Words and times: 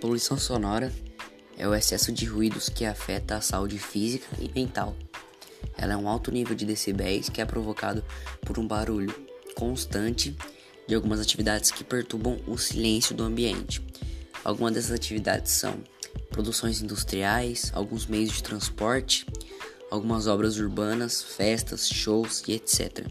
Poluição 0.00 0.38
sonora 0.38 0.90
é 1.58 1.68
o 1.68 1.74
excesso 1.74 2.10
de 2.10 2.24
ruídos 2.24 2.70
que 2.70 2.86
afeta 2.86 3.36
a 3.36 3.40
saúde 3.42 3.78
física 3.78 4.26
e 4.38 4.50
mental. 4.54 4.96
Ela 5.76 5.92
é 5.92 5.96
um 5.96 6.08
alto 6.08 6.30
nível 6.32 6.56
de 6.56 6.64
decibéis 6.64 7.28
que 7.28 7.38
é 7.38 7.44
provocado 7.44 8.02
por 8.40 8.58
um 8.58 8.66
barulho 8.66 9.14
constante 9.54 10.34
de 10.88 10.94
algumas 10.94 11.20
atividades 11.20 11.70
que 11.70 11.84
perturbam 11.84 12.40
o 12.46 12.56
silêncio 12.56 13.14
do 13.14 13.24
ambiente. 13.24 13.84
Algumas 14.42 14.72
dessas 14.72 14.92
atividades 14.92 15.52
são 15.52 15.78
produções 16.30 16.80
industriais, 16.80 17.70
alguns 17.74 18.06
meios 18.06 18.32
de 18.32 18.42
transporte, 18.42 19.26
algumas 19.90 20.26
obras 20.26 20.56
urbanas, 20.56 21.22
festas, 21.22 21.86
shows 21.86 22.42
e 22.48 22.52
etc. 22.52 23.06